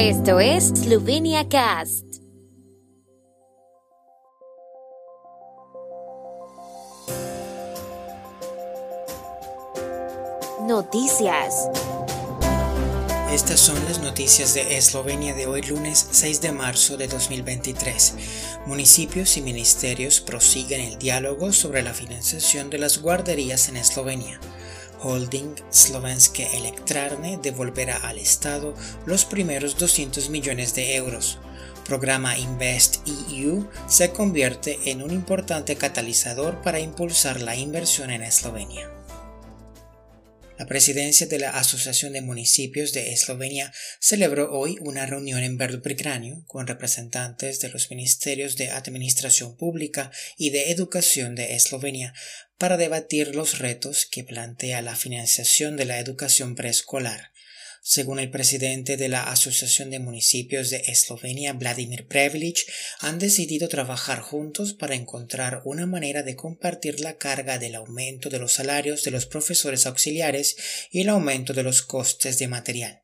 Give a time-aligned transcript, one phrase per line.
[0.00, 2.04] Esto es Slovenia Cast.
[10.60, 11.68] Noticias.
[13.32, 18.14] Estas son las noticias de Eslovenia de hoy lunes 6 de marzo de 2023.
[18.66, 24.38] Municipios y ministerios prosiguen el diálogo sobre la financiación de las guarderías en Eslovenia.
[25.00, 28.74] Holding Slovenske Elektrarne devolverá al Estado
[29.06, 31.38] los primeros 200 millones de euros.
[31.84, 38.90] Programa Invest EU se convierte en un importante catalizador para impulsar la inversión en Eslovenia.
[40.58, 46.42] La presidencia de la Asociación de Municipios de Eslovenia celebró hoy una reunión en Verdupricranio
[46.48, 52.12] con representantes de los ministerios de Administración Pública y de Educación de Eslovenia
[52.58, 57.32] para debatir los retos que plantea la financiación de la educación preescolar.
[57.80, 62.66] Según el presidente de la Asociación de Municipios de Eslovenia, Vladimir Prevlich,
[62.98, 68.40] han decidido trabajar juntos para encontrar una manera de compartir la carga del aumento de
[68.40, 70.56] los salarios de los profesores auxiliares
[70.90, 73.02] y el aumento de los costes de material.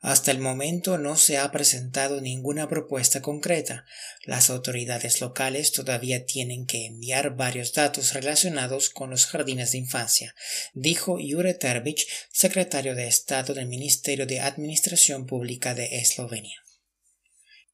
[0.00, 3.84] Hasta el momento no se ha presentado ninguna propuesta concreta.
[4.24, 10.34] Las autoridades locales todavía tienen que enviar varios datos relacionados con los jardines de infancia,
[10.72, 16.64] dijo Jure Terbic, secretario de Estado del Ministerio de Administración Pública de Eslovenia.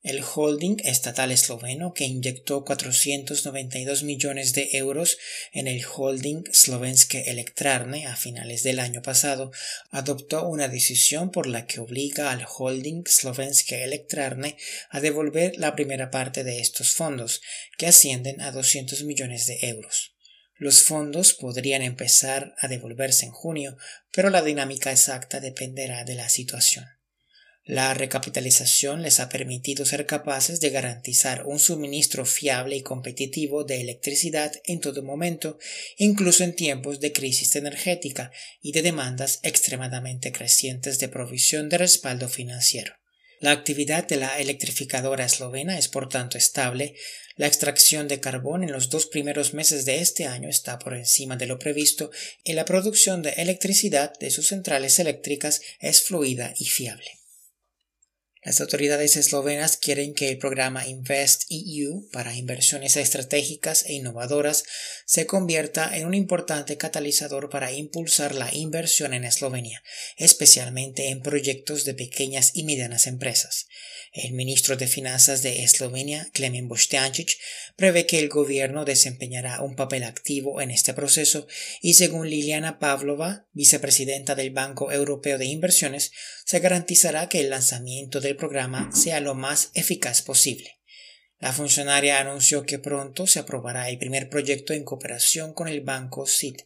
[0.06, 5.18] El holding estatal esloveno que inyectó 492 millones de euros
[5.52, 9.50] en el holding Slovenske Elektrarne a finales del año pasado
[9.90, 14.56] adoptó una decisión por la que obliga al holding Slovenske Elektrarne
[14.90, 17.42] a devolver la primera parte de estos fondos,
[17.76, 20.14] que ascienden a 200 millones de euros.
[20.54, 23.76] Los fondos podrían empezar a devolverse en junio,
[24.12, 26.95] pero la dinámica exacta dependerá de la situación.
[27.68, 33.80] La recapitalización les ha permitido ser capaces de garantizar un suministro fiable y competitivo de
[33.80, 35.58] electricidad en todo momento,
[35.96, 38.30] incluso en tiempos de crisis energética
[38.62, 42.94] y de demandas extremadamente crecientes de provisión de respaldo financiero.
[43.40, 46.94] La actividad de la electrificadora eslovena es por tanto estable,
[47.34, 51.34] la extracción de carbón en los dos primeros meses de este año está por encima
[51.36, 52.12] de lo previsto
[52.44, 57.25] y la producción de electricidad de sus centrales eléctricas es fluida y fiable.
[58.46, 64.62] Las autoridades eslovenas quieren que el programa Invest EU para inversiones estratégicas e innovadoras
[65.04, 69.82] se convierta en un importante catalizador para impulsar la inversión en Eslovenia,
[70.16, 73.66] especialmente en proyectos de pequeñas y medianas empresas.
[74.12, 77.36] El ministro de Finanzas de Eslovenia, Klemen Boštjančić,
[77.76, 81.46] prevé que el gobierno desempeñará un papel activo en este proceso
[81.82, 86.12] y según Liliana Pavlova, vicepresidenta del Banco Europeo de Inversiones,
[86.46, 90.78] se garantizará que el lanzamiento del programa sea lo más eficaz posible.
[91.38, 96.26] La funcionaria anunció que pronto se aprobará el primer proyecto en cooperación con el banco
[96.26, 96.56] CID,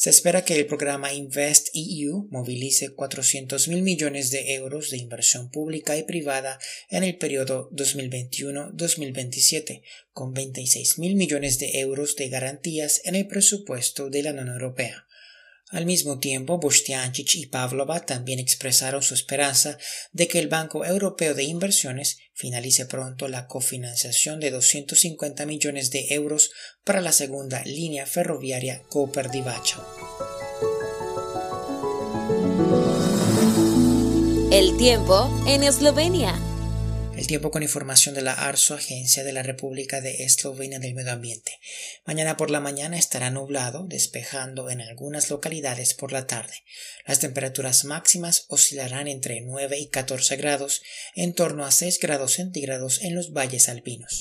[0.00, 5.50] se espera que el programa Invest EU movilice 400 mil millones de euros de inversión
[5.50, 9.82] pública y privada en el periodo 2021-2027,
[10.14, 15.06] con 26 mil millones de euros de garantías en el presupuesto de la Unión Europea.
[15.70, 19.78] Al mismo tiempo, Boštjančić y Pavlova también expresaron su esperanza
[20.10, 26.06] de que el Banco Europeo de Inversiones finalice pronto la cofinanciación de 250 millones de
[26.10, 26.50] euros
[26.82, 29.78] para la segunda línea ferroviaria Koper-Divača.
[34.50, 36.49] El tiempo en Eslovenia.
[37.20, 41.12] El tiempo con información de la ARSO, Agencia de la República de Eslovenia del Medio
[41.12, 41.60] Ambiente.
[42.06, 46.54] Mañana por la mañana estará nublado, despejando en algunas localidades por la tarde.
[47.06, 50.80] Las temperaturas máximas oscilarán entre 9 y 14 grados,
[51.14, 54.20] en torno a 6 grados centígrados en los valles alpinos.